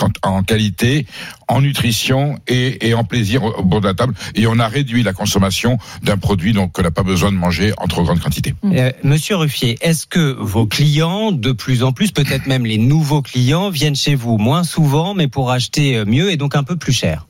qualité, 0.43 1.07
en 1.49 1.63
nutrition 1.63 2.39
et, 2.47 2.89
et 2.89 2.95
en 2.95 3.05
plaisir 3.05 3.45
au, 3.45 3.53
au 3.53 3.63
bord 3.63 3.81
de 3.81 3.89
la 3.89 3.95
table, 3.95 4.15
et 4.35 4.47
on 4.47 4.59
a 4.59 4.69
réduit 4.69 5.03
la 5.03 5.13
consommation 5.13 5.79
d'un 6.03 6.19
produit 6.19 6.53
donc 6.53 6.73
qu'on 6.73 6.83
n'a 6.83 6.91
pas 6.91 7.03
besoin 7.03 7.33
de 7.33 7.37
manger 7.37 7.73
en 7.79 7.87
trop 7.87 8.05
grande 8.05 8.21
quantité. 8.21 8.55
Euh, 8.65 8.93
Monsieur 9.03 9.37
Ruffier, 9.37 9.79
est-ce 9.81 10.07
que 10.07 10.37
vos 10.39 10.67
clients, 10.67 11.33
de 11.33 11.53
plus 11.53 11.83
en 11.83 11.93
plus, 11.93 12.11
peut-être 12.11 12.47
même 12.47 12.67
les 12.67 12.79
nouveaux 12.79 13.23
clients, 13.23 13.71
viennent 13.71 13.97
chez 13.97 14.15
vous 14.15 14.39
moins 14.39 14.65
souvent, 14.65 15.15
mais 15.15 15.29
pour 15.29 15.51
acheter 15.51 15.97
euh, 15.97 16.05
mieux 16.05 16.31
et 16.31 16.37
donc 16.37 16.57
un 16.57 16.65
peu 16.65 16.77
plus 16.77 16.93
cher? 16.93 17.27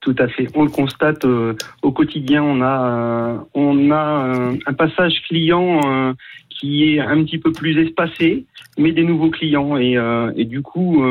Tout 0.00 0.14
à 0.18 0.28
fait. 0.28 0.46
On 0.54 0.62
le 0.62 0.70
constate 0.70 1.24
euh, 1.24 1.54
au 1.82 1.90
quotidien. 1.90 2.42
On 2.42 2.62
a, 2.62 2.88
euh, 2.88 3.38
on 3.54 3.90
a 3.90 4.26
euh, 4.26 4.56
un 4.66 4.72
passage 4.72 5.22
client 5.28 6.14
qui 6.48 6.94
est 6.94 7.00
un 7.00 7.22
petit 7.24 7.38
peu 7.38 7.52
plus 7.52 7.78
espacé, 7.78 8.46
mais 8.78 8.92
des 8.92 9.04
nouveaux 9.04 9.30
clients. 9.30 9.76
Et, 9.76 9.96
et 10.36 10.44
du 10.44 10.62
coup, 10.62 11.02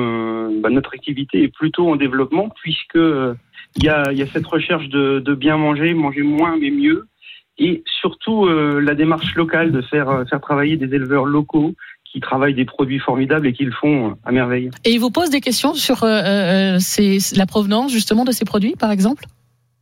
bah, 0.62 0.69
notre 0.69 0.94
activité 0.94 1.44
est 1.44 1.54
plutôt 1.54 1.89
en 1.89 1.95
développement 1.95 2.50
puisque 2.62 2.95
euh, 2.95 3.34
il 3.75 3.84
y, 3.84 3.89
a, 3.89 4.12
y 4.12 4.22
a 4.22 4.28
cette 4.28 4.48
recherche 4.48 4.88
de, 4.90 5.19
de 5.19 5.33
bien 5.36 5.57
manger, 5.57 5.94
manger 5.94 6.24
moins 6.24 6.57
mais 6.57 6.72
mieux. 6.72 7.07
Et 7.60 7.83
surtout 8.00 8.48
la 8.48 8.94
démarche 8.94 9.33
locale 9.36 9.72
de 9.72 9.81
faire, 9.81 10.25
faire 10.30 10.40
travailler 10.40 10.78
des 10.78 10.94
éleveurs 10.95 11.25
locaux 11.25 11.74
qui 12.12 12.19
travaillent 12.19 12.54
des 12.54 12.65
produits 12.65 13.00
formidables 13.00 13.48
et 13.48 13.54
qui 13.54 13.65
le 13.65 13.71
font 13.71 14.15
à 14.24 14.31
merveille. 14.31 14.69
Et 14.86 14.92
il 14.92 15.00
vous 15.00 15.12
pose 15.12 15.30
des 15.30 15.42
questions 15.42 15.74
sur 15.74 16.04
euh, 16.04 16.07
euh, 16.07 16.80
ces- 16.80 17.19
la 17.36 17.45
provenance 17.45 17.92
justement 17.92 18.24
de 18.25 18.31
ces 18.31 18.45
produits, 18.45 18.75
par 18.80 18.92
exemple? 18.92 19.25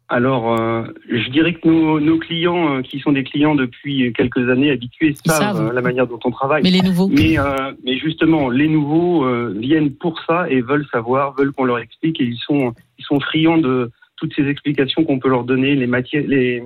Alors, 0.08 0.60
euh, 0.60 0.84
je 1.10 1.30
dirais 1.32 1.54
que 1.56 1.68
nos, 1.68 2.00
nos 2.00 2.20
clients, 2.20 2.76
euh, 2.78 2.82
qui 2.84 3.00
sont 3.00 3.12
des 3.12 3.24
clients 3.24 3.56
depuis 3.56 4.14
quelques 4.14 4.50
années 4.50 4.70
habitués, 4.70 5.16
Ils 5.26 5.32
savent, 5.32 5.58
savent. 5.58 5.74
la 5.74 5.82
manière 5.82 6.06
dont 6.06 6.20
on 6.24 6.30
travaille. 6.32 6.62
Mais 6.64 6.70
les 6.70 6.82
nouveaux 6.84 7.08
Mais, 7.08 7.40
euh, 7.40 7.72
mais 7.84 7.98
justement, 7.98 8.50
les 8.50 8.68
nouveaux 8.68 9.26
viennent 9.54 9.92
pour 9.92 10.20
ça 10.28 10.48
et 10.50 10.62
veulent 10.62 10.86
savoir, 10.92 11.34
veulent 11.36 11.52
qu'on 11.54 11.64
leur 11.66 11.80
explique, 11.80 12.22
et 12.22 12.26
ils 12.26 12.38
sont, 12.38 12.74
ils 13.00 13.06
sont 13.06 13.20
friands 13.20 13.58
de 13.58 13.90
toutes 14.18 14.34
ces 14.36 14.48
explications 14.48 15.04
qu'on 15.04 15.18
peut 15.20 15.30
leur 15.30 15.44
donner. 15.44 15.76
Les 15.76 15.88
matières, 15.88 16.24
les, 16.28 16.64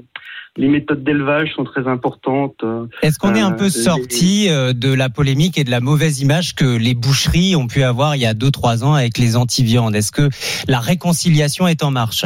les 0.57 0.67
méthodes 0.67 1.03
d'élevage 1.03 1.53
sont 1.55 1.63
très 1.63 1.87
importantes. 1.87 2.55
euh, 2.63 2.85
Est-ce 3.01 3.17
qu'on 3.19 3.35
est 3.35 3.39
un 3.39 3.51
Euh, 3.53 3.55
peu 3.55 3.69
sorti 3.69 4.47
euh, 4.49 4.73
de 4.73 4.91
la 4.93 5.09
polémique 5.09 5.57
et 5.57 5.63
de 5.63 5.71
la 5.71 5.79
mauvaise 5.79 6.19
image 6.21 6.55
que 6.55 6.65
les 6.65 6.93
boucheries 6.95 7.55
ont 7.55 7.67
pu 7.67 7.83
avoir 7.83 8.15
il 8.15 8.21
y 8.21 8.25
a 8.25 8.33
2-3 8.33 8.83
ans 8.83 8.93
avec 8.93 9.17
les 9.17 9.35
anti-viandes? 9.35 9.95
Est-ce 9.95 10.11
que 10.11 10.29
la 10.67 10.79
réconciliation 10.79 11.67
est 11.67 11.83
en 11.83 11.91
marche? 11.91 12.25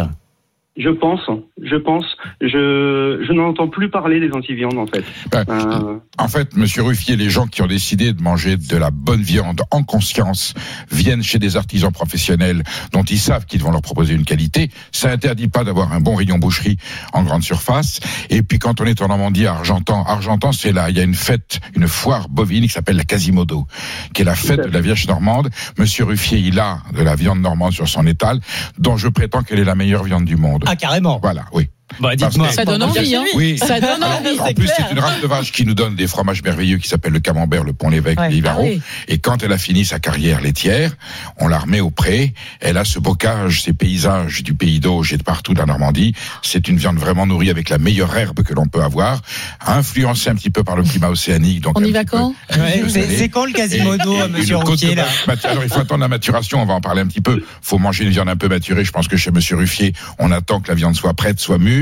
Je 0.76 0.90
pense, 0.90 1.22
je 1.62 1.76
pense. 1.76 2.06
Je, 2.42 3.24
je 3.28 3.32
n'entends 3.32 3.68
plus 3.68 3.90
parler 3.92 4.20
des 4.20 4.32
antiviandes 4.34 4.78
en 4.80 4.88
fait. 4.88 5.04
Ben, 5.32 5.46
Euh, 5.48 6.00
En 6.18 6.28
fait, 6.28 6.56
Monsieur 6.56 6.82
Ruffier, 6.82 7.16
les 7.16 7.30
gens 7.30 7.46
qui 7.46 7.62
ont 7.62 7.68
décidé 7.68 8.12
de 8.12 8.22
manger 8.24 8.58
de 8.58 8.78
la 8.78 8.90
bonne 8.90 9.22
viande 9.22 9.62
en 9.70 9.84
conscience 9.84 10.56
viennent 10.92 11.22
chez 11.22 11.38
des 11.38 11.58
artisans 11.58 11.92
professionnels 11.92 12.64
dont 12.92 13.04
ils 13.04 13.20
savent 13.20 13.46
qu'ils 13.46 13.62
vont 13.62 13.72
leur 13.72 13.82
proposer 13.84 14.16
une 14.16 14.26
qualité. 14.26 14.72
Ça 14.92 15.12
interdit 15.12 15.48
pas 15.48 15.64
d'avoir 15.64 15.94
un 15.94 16.00
bon 16.00 16.16
rayon 16.16 16.40
boucherie 16.40 16.78
en 17.14 17.24
grande 17.24 17.44
surface. 17.44 18.00
Et 18.32 18.42
puis 18.42 18.58
quand 18.58 18.82
on 18.82 18.86
est 18.86 19.00
en 19.02 19.10
Normandie, 19.10 19.46
à 19.46 19.54
Argentan, 19.54 20.04
Argentan, 20.08 20.54
c'est 20.54 20.72
là, 20.72 20.90
il 20.90 20.98
y 20.98 21.00
a 21.00 21.04
une 21.04 21.14
fête, 21.14 21.60
une 21.76 21.88
foire 21.88 22.30
bovine 22.30 22.64
qui 22.64 22.70
s'appelle 22.70 22.98
la 22.98 23.04
Quasimodo, 23.04 23.68
qui 24.14 24.24
est 24.24 24.26
la 24.26 24.36
fête 24.36 24.62
de 24.62 24.72
la 24.72 24.82
Vierge 24.82 25.08
normande. 25.08 25.50
Monsieur 25.78 26.06
Ruffier, 26.06 26.40
il 26.40 26.60
a 26.60 26.80
de 26.98 27.04
la 27.04 27.16
viande 27.16 27.42
normande 27.42 27.74
sur 27.74 27.88
son 27.88 28.08
étal, 28.08 28.40
dont 28.80 28.98
je 28.98 29.08
prétends 29.08 29.44
qu'elle 29.44 29.60
est 29.60 29.64
la 29.66 29.76
meilleure 29.76 30.04
viande 30.04 30.26
du 30.26 30.36
monde. 30.36 30.63
Ah, 30.66 30.76
carrément 30.76 31.20
Voilà, 31.22 31.46
oui. 31.54 31.70
Bah, 32.00 32.16
dites-moi. 32.16 32.52
Ça 32.52 32.66
donne 32.66 32.82
envie, 32.82 33.16
hein 33.16 33.24
Oui. 33.36 33.58
Ça 33.60 33.80
donne 33.80 34.02
Alors, 34.02 34.20
envie. 34.20 34.40
en 34.40 34.54
plus, 34.54 34.68
c'est 34.76 34.92
une 34.92 35.00
race 35.00 35.22
de 35.22 35.28
vache 35.28 35.52
qui 35.52 35.64
nous 35.66 35.76
donne 35.76 35.96
des 35.96 36.08
fromages 36.08 36.42
merveilleux 36.42 36.78
qui 36.78 36.88
s'appellent 36.88 37.14
le 37.14 37.20
camembert, 37.20 37.64
le 37.64 37.74
pont-l'évêque, 37.74 38.20
Ouais. 38.20 38.30
le 38.30 38.34
Livaro. 38.36 38.62
Ah 38.64 38.66
oui. 38.68 38.82
Et 39.08 39.20
quand 39.20 39.44
elle 39.44 39.52
a 39.52 39.58
fini 39.60 39.86
sa 39.86 40.00
carrière 40.00 40.42
laitière, 40.42 40.96
on 41.40 41.48
la 41.48 41.60
remet 41.60 41.82
au 41.82 41.92
pré. 41.92 42.34
Elle 42.62 42.78
a 42.78 42.86
ce 42.86 42.98
bocage, 43.00 43.62
ces 43.62 43.74
paysages 43.74 44.42
du 44.44 44.54
pays 44.56 44.80
d'Auge 44.80 45.14
et 45.14 45.18
de 45.18 45.24
partout 45.24 45.54
de 45.54 45.60
la 45.60 45.66
Normandie. 45.68 46.16
C'est 46.42 46.68
une 46.68 46.78
viande 46.78 46.98
vraiment 46.98 47.28
nourrie 47.28 47.52
avec 47.52 47.70
la 47.70 47.78
meilleure 47.78 48.16
herbe 48.18 48.42
que 48.42 48.54
l'on 48.56 48.66
peut 48.68 48.82
avoir, 48.82 49.22
influencée 49.66 50.30
un 50.30 50.36
petit 50.36 50.50
peu 50.50 50.64
par 50.64 50.76
le 50.76 50.84
climat 50.84 51.10
océanique. 51.10 51.62
Donc 51.62 51.78
On 51.78 51.84
y 51.84 51.92
va 51.92 52.06
quand 52.06 52.34
Ouais, 52.58 52.84
c'est 52.90 53.30
quand 53.30 53.46
le 53.46 53.52
Quasimodo, 53.52 54.14
Et- 54.16 54.20
et 54.26 54.28
monsieur 54.30 54.58
de 54.58 54.96
là 54.96 55.06
Alors, 55.44 55.64
il 55.64 55.70
faut 55.70 55.80
attendre 55.80 56.02
la 56.02 56.08
maturation, 56.08 56.62
on 56.62 56.66
va 56.66 56.74
en 56.74 56.82
parler 56.82 57.02
un 57.02 57.08
petit 57.08 57.22
peu. 57.22 57.44
faut 57.62 57.78
manger 57.78 58.04
une 58.06 58.10
viande 58.12 58.30
un 58.30 58.36
peu 58.36 58.48
maturée. 58.48 58.84
Je 58.86 58.92
pense 58.92 59.08
que 59.08 59.18
chez 59.18 59.32
Monsieur 59.32 59.56
Ruffier, 59.58 59.94
on 60.20 60.32
attend 60.32 60.60
que 60.60 60.68
la 60.70 60.76
viande 60.76 60.96
soit 60.96 61.14
prête, 61.14 61.40
soit 61.40 61.58
mûre. 61.58 61.73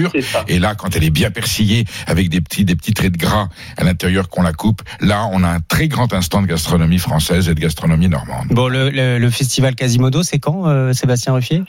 Et 0.48 0.60
là, 0.60 0.76
quand 0.76 0.96
elle 0.96 1.04
est 1.04 1.10
bien 1.10 1.32
persillée, 1.32 1.86
avec 2.08 2.30
des 2.30 2.42
petits, 2.42 2.66
des 2.66 2.76
petits 2.76 2.94
traits 2.94 3.12
de 3.14 3.18
gras 3.18 3.50
à 3.78 3.84
l'intérieur 3.84 4.30
qu'on 4.30 4.42
la 4.44 4.54
coupe, 4.54 4.82
là, 5.00 5.28
on 5.32 5.44
a 5.44 5.50
un 5.50 5.60
très 5.60 5.88
grand 5.88 6.14
instant 6.14 6.42
de 6.42 6.48
gastronomie 6.48 7.00
française 7.00 7.50
et 7.50 7.54
de 7.56 7.60
gastronomie 7.60 8.10
normande. 8.10 8.48
Bon, 8.50 8.68
le, 8.68 8.90
le- 8.90 9.20
le 9.20 9.30
festival 9.30 9.76
Quasimodo, 9.76 10.24
c'est 10.24 10.40
quand, 10.40 10.68
euh, 10.68 10.94
Sébastien 10.94 11.34
Ruffier? 11.34 11.64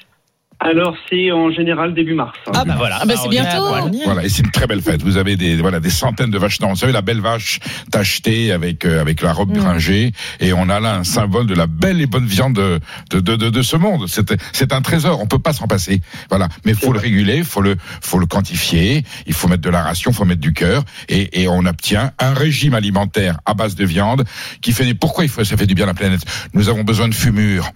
Alors, 0.64 0.94
c'est 1.10 1.32
en 1.32 1.50
général 1.50 1.92
début 1.92 2.14
mars. 2.14 2.38
Ah 2.54 2.64
bah 2.64 2.74
voilà. 2.76 2.98
Ah 3.00 3.04
bah, 3.06 3.14
c'est 3.16 3.26
à 3.26 3.30
bientôt. 3.30 3.64
Voilà, 4.04 4.24
et 4.24 4.28
c'est 4.28 4.44
une 4.44 4.52
très 4.52 4.66
belle 4.68 4.80
fête. 4.80 5.02
Vous 5.02 5.16
avez 5.16 5.36
des 5.36 5.56
voilà 5.56 5.80
des 5.80 5.90
centaines 5.90 6.30
de 6.30 6.38
vaches. 6.38 6.60
Non, 6.60 6.68
vous 6.68 6.76
savez 6.76 6.92
la 6.92 7.02
belle 7.02 7.20
vache 7.20 7.58
tachetée 7.90 8.52
avec 8.52 8.84
euh, 8.84 9.00
avec 9.00 9.22
la 9.22 9.32
robe 9.32 9.50
Mm. 9.50 9.58
gringée, 9.58 10.12
et 10.40 10.52
on 10.52 10.68
a 10.68 10.78
là 10.78 10.94
un 10.94 11.04
symbole 11.04 11.46
de 11.46 11.54
la 11.54 11.66
belle 11.66 12.00
et 12.00 12.06
bonne 12.06 12.26
viande 12.26 12.54
de 12.54 12.78
de 13.10 13.18
de, 13.20 13.34
de, 13.36 13.50
de 13.50 13.62
ce 13.62 13.76
monde. 13.76 14.06
C'est 14.08 14.32
c'est 14.52 14.72
un 14.72 14.82
trésor. 14.82 15.20
On 15.20 15.26
peut 15.26 15.40
pas 15.40 15.52
s'en 15.52 15.66
passer. 15.66 16.00
Voilà, 16.30 16.48
mais 16.64 16.74
faut 16.74 16.92
le 16.92 17.00
réguler, 17.00 17.42
faut 17.42 17.60
le 17.60 17.76
faut 18.00 18.18
le 18.20 18.26
quantifier. 18.26 19.04
Il 19.26 19.34
faut 19.34 19.48
mettre 19.48 19.62
de 19.62 19.70
la 19.70 19.82
ration, 19.82 20.12
faut 20.12 20.24
mettre 20.24 20.40
du 20.40 20.52
cœur, 20.52 20.84
et 21.08 21.42
et 21.42 21.48
on 21.48 21.66
obtient 21.66 22.12
un 22.20 22.34
régime 22.34 22.74
alimentaire 22.74 23.38
à 23.46 23.54
base 23.54 23.74
de 23.74 23.84
viande 23.84 24.24
qui 24.60 24.72
fait. 24.72 24.84
des- 24.84 24.94
Pourquoi 24.94 25.24
il 25.24 25.28
faut 25.30 25.42
ça 25.42 25.56
fait 25.56 25.66
du 25.66 25.74
bien 25.74 25.84
à 25.86 25.88
la 25.88 25.94
planète? 25.94 26.22
Nous 26.54 26.68
avons 26.68 26.84
besoin 26.84 27.08
de 27.08 27.14
fumure 27.14 27.70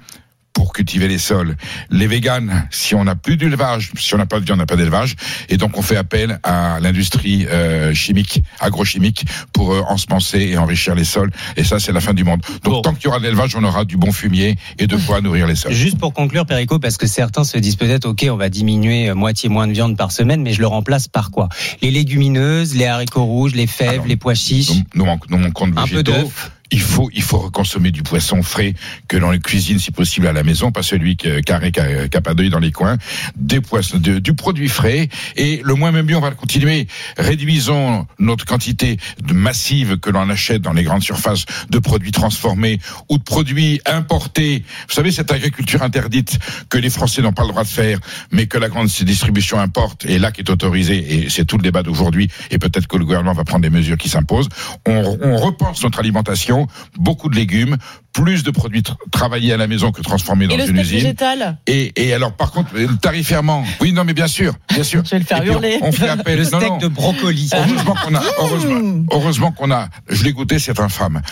pour 0.67 0.73
cultiver 0.73 1.07
les 1.07 1.19
sols. 1.19 1.55
Les 1.91 2.09
véganes, 2.09 2.67
si 2.73 2.97
on 2.97 3.05
n'a 3.05 3.15
plus 3.15 3.37
d'élevage, 3.37 3.93
si 3.97 4.17
on 4.17 4.19
n'a 4.19 4.27
pas 4.27 4.41
de 4.41 4.45
viande, 4.45 4.59
on 4.59 4.63
n'a 4.63 4.67
pas 4.67 4.75
d'élevage, 4.75 5.15
et 5.49 5.59
donc 5.59 5.79
on 5.79 5.83
fait 5.83 5.95
appel 5.97 6.41
à 6.43 6.81
l'industrie 6.81 7.47
euh, 7.49 7.95
chimique, 7.95 8.43
agrochimique, 8.59 9.25
pour 9.53 9.73
euh, 9.73 9.83
ensemencer 9.89 10.41
et 10.41 10.59
enrichir 10.59 10.97
les 10.97 11.05
sols. 11.05 11.31
Et 11.57 11.63
ça, 11.63 11.79
c'est 11.79 11.93
la 11.93 12.01
fin 12.01 12.15
du 12.15 12.25
monde. 12.25 12.41
Donc 12.65 12.73
Bon. 12.75 12.83
tant 12.83 12.95
qu'il 12.95 13.05
y 13.05 13.07
aura 13.07 13.21
de 13.21 13.25
l'élevage, 13.25 13.55
on 13.55 13.63
aura 13.63 13.85
du 13.85 13.97
bon 13.97 14.11
fumier 14.11 14.57
et 14.81 14.89
de 14.89 14.97
quoi 14.97 15.21
nourrir 15.21 15.47
les 15.47 15.55
sols. 15.55 15.71
Juste 15.73 15.99
pour 15.99 16.13
conclure, 16.13 16.47
Perico, 16.47 16.81
parce 16.81 16.97
que 16.97 17.07
certains 17.07 17.45
se 17.45 17.59
disent 17.59 17.77
peut-être, 17.77 18.07
ok, 18.07 18.27
on 18.29 18.37
va 18.37 18.49
diminuer 18.49 19.11
euh, 19.11 19.15
moitié 19.15 19.49
moins 19.49 19.69
de 19.69 19.73
viande 19.73 19.97
par 19.97 20.11
semaine, 20.11 20.43
mais 20.43 20.53
je 20.53 20.59
le 20.59 20.67
remplace 20.67 21.07
par 21.07 21.31
quoi? 21.31 21.49
Les 21.81 21.93
légumineuses, 21.93 22.75
les 22.75 22.87
haricots 22.87 23.25
rouges, 23.25 23.55
les 23.55 23.69
fèves, 23.69 23.89
Alors, 23.91 24.07
les 24.07 24.17
pois 24.17 24.35
chiches, 24.35 24.71
Nous, 24.97 25.05
nous, 25.05 25.17
nous 25.29 25.39
manquons 25.39 25.69
de 25.69 25.79
un 25.79 25.87
peu 25.87 26.03
végétaux. 26.03 26.33
Il 26.71 26.81
faut, 26.81 27.11
il 27.15 27.23
faut 27.23 27.51
consommer 27.51 27.91
du 27.91 28.03
poisson 28.03 28.43
frais 28.43 28.75
que 29.09 29.17
l'on 29.17 29.37
cuisine 29.39 29.79
si 29.79 29.91
possible 29.91 30.27
à 30.27 30.33
la 30.33 30.43
maison, 30.43 30.73
pas 30.73 30.83
celui 30.83 31.17
qui 31.17 31.29
carré 31.43 31.73
qui 31.73 32.21
pas 32.21 32.35
d'œil 32.35 32.51
dans 32.51 32.59
les 32.59 32.73
coins. 32.73 32.97
Des 33.37 33.61
poissons, 33.61 33.99
du 33.99 34.35
produit 34.35 34.69
frais 34.69 35.09
et 35.37 35.61
le 35.63 35.75
moins 35.75 35.93
même 35.93 36.07
mieux, 36.07 36.17
on 36.17 36.21
va 36.21 36.31
le 36.31 36.37
continuer. 36.37 36.87
Réduisons 37.19 38.07
notre 38.19 38.45
quantité 38.45 38.99
massive 39.33 39.99
que 39.99 40.11
l'on 40.11 40.29
achète 40.31 40.63
dans 40.63 40.73
les 40.73 40.83
grandes 40.83 41.03
surfaces 41.03 41.45
de 41.71 41.79
produits 41.79 42.13
transformés 42.13 42.81
ou 43.09 43.19
de 43.19 43.23
produits 43.23 43.81
importés. 43.87 44.65
Vous 44.89 44.95
savez 44.95 45.13
cette 45.13 45.33
agriculture 45.33 45.83
interdite 45.83 46.39
que 46.69 46.79
les 46.79 46.91
Français 46.91 47.23
n'ont 47.23 47.33
pas 47.33 47.43
le 47.43 47.51
droit 47.51 47.65
de 47.65 47.69
faire, 47.69 47.99
mais 48.31 48.47
que 48.47 48.59
la 48.59 48.69
grande 48.69 48.87
distribution 48.87 49.59
importe 49.59 50.07
et 50.07 50.19
là 50.19 50.33
qui 50.33 50.41
est 50.41 50.51
autorisée 50.51 51.25
et 51.25 51.31
c'est 51.31 51.45
tout 51.45 51.57
le 51.57 51.63
débat 51.63 51.83
d'aujourd'hui 51.83 52.31
et 52.51 52.59
peut-être 52.59 52.87
que 52.87 52.97
le 52.97 53.05
gouvernement 53.05 53.33
va 53.33 53.45
prendre 53.45 53.63
des 53.63 53.71
mesures 53.71 53.99
qui 53.99 54.09
s'imposent. 54.09 54.49
On, 54.87 55.19
on 55.23 55.37
repense 55.37 55.83
notre 55.83 55.99
alimentation, 55.99 56.56
beaucoup 56.97 57.29
de 57.29 57.37
légumes, 57.37 57.77
plus 58.25 58.43
de 58.43 58.51
produits 58.51 58.81
tra- 58.81 58.97
travaillés 59.11 59.53
à 59.53 59.57
la 59.57 59.67
maison 59.67 59.93
que 59.93 60.01
transformés 60.01 60.47
dans 60.47 60.55
Et 60.55 60.59
le 60.59 60.69
une 60.71 60.79
usine. 60.79 60.99
végétal 61.01 61.59
Et, 61.67 61.93
et 61.97 62.15
alors 62.15 62.33
par 62.33 62.51
contre, 62.53 62.71
euh, 62.77 62.89
tarifairement, 63.01 63.65
oui 63.81 63.93
non 63.93 64.05
mais 64.05 64.15
bien 64.15 64.27
sûr, 64.27 64.55
bien 64.73 64.83
sûr. 64.83 65.03
Je 65.05 65.11
vais 65.11 65.19
le 65.19 65.25
faire 65.25 65.39
Et 65.39 65.41
puis, 65.43 65.51
hurler. 65.51 65.79
On, 65.83 65.89
on 65.89 65.93
fait 65.93 66.09
appel. 66.09 66.39
le 66.39 66.45
non, 66.45 66.59
steak 66.59 66.71
non. 66.71 66.77
de 66.79 66.89
brocoli. 66.89 67.51
Heureusement 67.55 67.95
qu'on 67.95 68.15
a, 68.15 68.23
heureusement, 68.39 69.05
heureusement 69.13 69.53
qu'on 69.53 69.71
a, 69.71 69.89
je 70.09 70.25
l'ai 70.25 70.33
goûté, 70.33 70.59
c'est 70.59 70.79
infâme. 70.81 71.21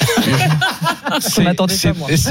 C'est- 1.20 1.44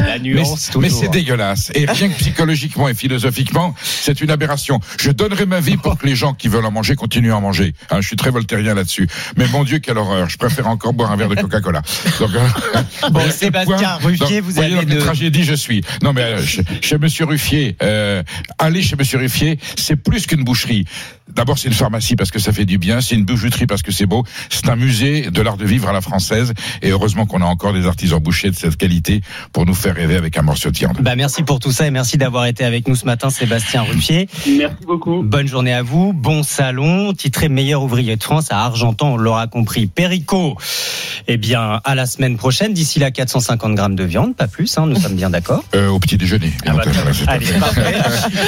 La 0.01 0.19
nuance, 0.19 0.71
mais, 0.79 0.89
c'est 0.89 1.07
dégueulasse. 1.09 1.71
Et 1.75 1.85
rien 1.85 2.09
que 2.09 2.15
psychologiquement 2.17 2.89
et 2.89 2.93
philosophiquement, 2.93 3.75
c'est 3.81 4.19
une 4.21 4.31
aberration. 4.31 4.79
Je 4.99 5.11
donnerai 5.11 5.45
ma 5.45 5.59
vie 5.59 5.77
pour 5.77 5.97
que 5.97 6.05
les 6.05 6.15
gens 6.15 6.33
qui 6.33 6.47
veulent 6.47 6.65
en 6.65 6.71
manger 6.71 6.95
continuent 6.95 7.31
à 7.31 7.37
en 7.37 7.41
manger. 7.41 7.73
Hein, 7.91 8.01
je 8.01 8.07
suis 8.07 8.15
très 8.15 8.29
voltairien 8.31 8.73
là-dessus. 8.73 9.07
Mais 9.37 9.47
mon 9.47 9.63
Dieu, 9.63 9.79
quelle 9.79 9.97
horreur. 9.97 10.29
Je 10.29 10.37
préfère 10.37 10.67
encore 10.67 10.93
boire 10.93 11.11
un 11.11 11.15
verre 11.15 11.29
de 11.29 11.35
Coca-Cola. 11.35 11.81
Donc, 12.19 12.29
euh, 12.35 13.09
Bon, 13.11 13.21
Sébastien 13.31 13.99
donc, 14.01 14.27
vous 14.43 14.51
voyez 14.51 14.73
avez 14.75 14.85
dans 14.85 14.89
quelle 14.89 14.99
de- 14.99 15.03
tragédie 15.03 15.43
je 15.43 15.53
suis. 15.55 15.81
Non, 16.01 16.13
mais 16.13 16.21
euh, 16.23 16.45
chez, 16.45 16.63
chez 16.81 16.97
Monsieur 16.97 17.25
Ruffier, 17.25 17.75
euh, 17.81 18.21
aller 18.59 18.81
chez 18.81 18.95
Monsieur 18.95 19.17
Ruffier, 19.19 19.57
c'est 19.77 19.95
plus 19.95 20.25
qu'une 20.27 20.43
boucherie. 20.43 20.85
D'abord, 21.29 21.57
c'est 21.57 21.67
une 21.67 21.73
pharmacie 21.73 22.15
parce 22.15 22.31
que 22.31 22.39
ça 22.39 22.51
fait 22.51 22.65
du 22.65 22.77
bien. 22.77 23.01
C'est 23.01 23.15
une 23.15 23.25
bijouterie 23.25 23.65
parce 23.65 23.81
que 23.81 23.91
c'est 23.91 24.05
beau. 24.05 24.23
C'est 24.49 24.69
un 24.69 24.75
musée 24.75 25.29
de 25.31 25.41
l'art 25.41 25.57
de 25.57 25.65
vivre 25.65 25.89
à 25.89 25.93
la 25.93 26.01
française. 26.01 26.53
Et 26.81 26.89
heureusement 26.89 27.25
qu'on 27.25 27.41
a 27.41 27.45
encore 27.45 27.73
des 27.73 27.87
artisans 27.87 28.19
bouchers 28.19 28.49
de 28.49 28.55
cette 28.55 28.77
qualité 28.77 29.21
pour 29.51 29.65
nous 29.65 29.73
faire 29.73 29.95
rêver 29.95 30.15
avec 30.15 30.37
un 30.37 30.41
morceau 30.41 30.71
de 30.71 30.77
viande. 30.77 30.97
Bah, 31.01 31.15
merci 31.15 31.43
pour 31.43 31.59
tout 31.59 31.71
ça 31.71 31.87
et 31.87 31.91
merci 31.91 32.17
d'avoir 32.17 32.45
été 32.45 32.63
avec 32.63 32.87
nous 32.87 32.95
ce 32.95 33.05
matin, 33.05 33.29
Sébastien 33.29 33.83
Ruffier. 33.83 34.27
Merci 34.47 34.85
beaucoup. 34.85 35.23
Bonne 35.23 35.47
journée 35.47 35.73
à 35.73 35.81
vous, 35.81 36.13
bon 36.13 36.43
salon, 36.43 37.13
titré 37.13 37.49
meilleur 37.49 37.83
ouvrier 37.83 38.15
de 38.15 38.23
France 38.23 38.47
à 38.51 38.59
Argentan, 38.63 39.13
on 39.13 39.17
l'aura 39.17 39.47
compris. 39.47 39.87
Perico, 39.87 40.57
eh 41.27 41.37
bien, 41.37 41.81
à 41.83 41.95
la 41.95 42.05
semaine 42.05 42.37
prochaine. 42.37 42.73
D'ici 42.73 42.99
là, 42.99 43.11
450 43.11 43.75
grammes 43.75 43.95
de 43.95 44.03
viande, 44.03 44.35
pas 44.35 44.47
plus, 44.47 44.77
hein, 44.77 44.85
nous 44.87 44.99
sommes 44.99 45.15
bien 45.15 45.29
d'accord. 45.29 45.63
Euh, 45.75 45.89
au 45.89 45.99
petit 45.99 46.17
déjeuner. 46.17 46.51
Ah 46.65 46.73
bah, 46.73 46.83
Allez, 47.27 47.47
parfait. 47.59 47.95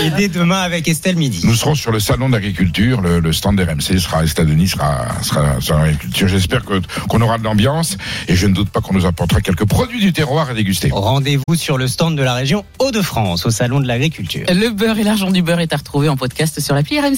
Et 0.05 0.09
dès 0.11 0.27
demain 0.27 0.61
avec 0.61 0.87
Estelle 0.87 1.15
Midi. 1.15 1.41
Nous 1.45 1.55
serons 1.55 1.75
sur 1.75 1.91
le 1.91 1.99
salon 1.99 2.29
d'agriculture, 2.29 2.64
le, 2.73 3.19
le 3.19 3.33
stand 3.33 3.59
RMC 3.59 3.99
sera, 3.99 4.23
Estelle 4.23 4.47
Denis 4.47 4.69
sera, 4.69 5.05
sera 5.21 5.59
sur 5.61 5.77
l'agriculture. 5.77 6.27
J'espère 6.27 6.63
que, 6.65 6.81
qu'on 7.07 7.21
aura 7.21 7.37
de 7.37 7.43
l'ambiance 7.43 7.97
et 8.27 8.35
je 8.35 8.47
ne 8.47 8.53
doute 8.53 8.69
pas 8.69 8.81
qu'on 8.81 8.93
nous 8.93 9.05
apportera 9.05 9.41
quelques 9.41 9.65
produits 9.65 9.99
du 9.99 10.13
terroir 10.13 10.49
à 10.49 10.53
déguster. 10.53 10.89
Rendez-vous 10.91 11.55
sur 11.55 11.77
le 11.77 11.87
stand 11.87 12.17
de 12.17 12.23
la 12.23 12.33
région 12.33 12.65
Hauts-de-France, 12.79 13.45
au 13.45 13.49
salon 13.51 13.79
de 13.79 13.87
l'agriculture. 13.87 14.45
Le 14.49 14.69
beurre 14.69 14.97
et 14.99 15.03
l'argent 15.03 15.31
du 15.31 15.41
beurre 15.41 15.59
est 15.59 15.73
à 15.73 15.77
retrouver 15.77 16.09
en 16.09 16.17
podcast 16.17 16.59
sur 16.59 16.75
l'appli 16.75 16.99
RMC. 16.99 17.13